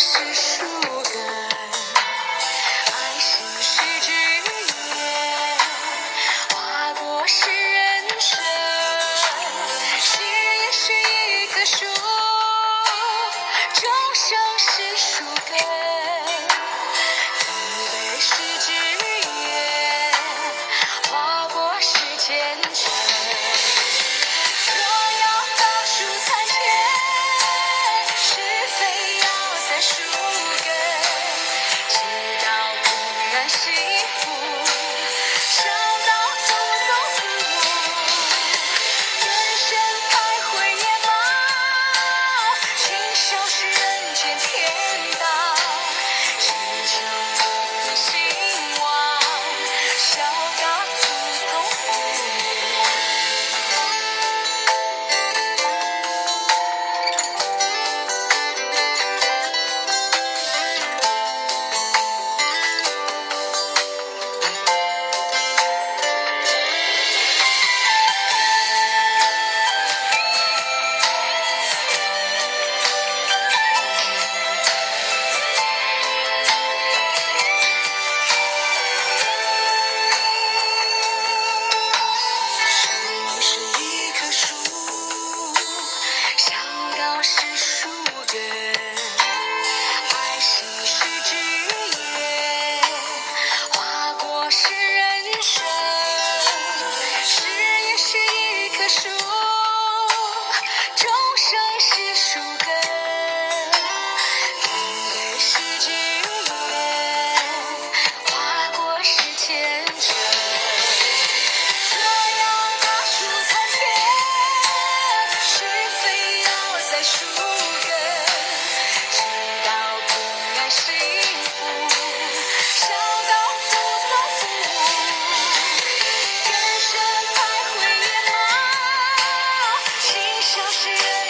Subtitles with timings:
[0.00, 0.64] 是树
[1.12, 1.20] 根，
[2.86, 5.58] 爱心是枝叶，
[6.54, 8.38] 花果是人生，
[9.98, 11.84] 心也是一棵树，
[13.74, 15.58] 众生是树根，
[17.40, 17.50] 慈
[17.90, 18.66] 悲是枝
[19.48, 20.12] 叶，
[21.10, 22.87] 花果是前强。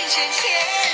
[0.08, 0.87] 是天。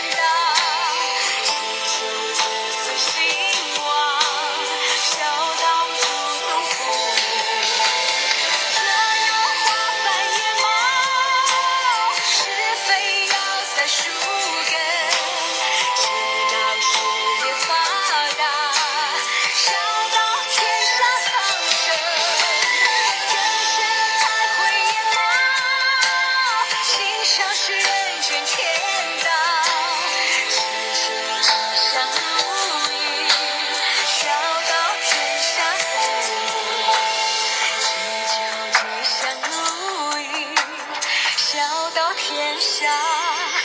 [41.94, 43.63] 到天上。